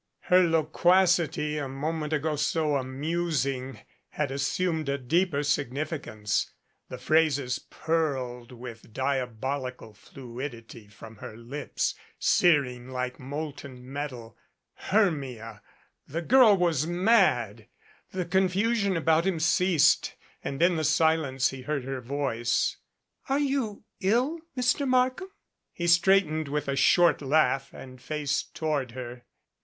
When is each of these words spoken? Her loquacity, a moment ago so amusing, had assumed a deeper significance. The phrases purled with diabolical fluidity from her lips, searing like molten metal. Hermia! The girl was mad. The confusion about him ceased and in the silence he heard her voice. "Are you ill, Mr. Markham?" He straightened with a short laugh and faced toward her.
Her 0.33 0.41
loquacity, 0.41 1.59
a 1.59 1.67
moment 1.69 2.11
ago 2.11 2.35
so 2.35 2.75
amusing, 2.75 3.81
had 4.09 4.31
assumed 4.31 4.89
a 4.89 4.97
deeper 4.97 5.43
significance. 5.43 6.51
The 6.89 6.97
phrases 6.97 7.59
purled 7.69 8.51
with 8.51 8.93
diabolical 8.93 9.93
fluidity 9.93 10.87
from 10.87 11.17
her 11.17 11.37
lips, 11.37 11.93
searing 12.17 12.89
like 12.89 13.19
molten 13.19 13.93
metal. 13.93 14.35
Hermia! 14.73 15.61
The 16.07 16.23
girl 16.23 16.57
was 16.57 16.87
mad. 16.87 17.67
The 18.11 18.25
confusion 18.25 18.97
about 18.97 19.27
him 19.27 19.39
ceased 19.39 20.15
and 20.43 20.59
in 20.63 20.77
the 20.77 20.83
silence 20.83 21.49
he 21.51 21.61
heard 21.61 21.83
her 21.83 22.01
voice. 22.01 22.77
"Are 23.29 23.37
you 23.37 23.83
ill, 23.99 24.39
Mr. 24.57 24.87
Markham?" 24.87 25.29
He 25.71 25.85
straightened 25.85 26.47
with 26.47 26.67
a 26.67 26.75
short 26.75 27.21
laugh 27.21 27.71
and 27.71 28.01
faced 28.01 28.55
toward 28.55 28.93
her. 28.93 29.25